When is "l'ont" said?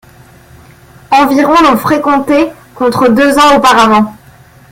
1.61-1.77